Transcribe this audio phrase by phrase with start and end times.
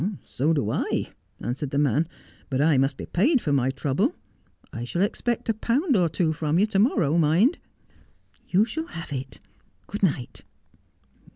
[0.25, 2.07] 'So do I,' answered the man,'
[2.49, 4.15] but I must be paid for my trouble.
[4.73, 7.59] I shall expect a pound or two from you to morrow, mind.''
[8.49, 9.39] You shall have it.
[9.85, 10.43] Good night.'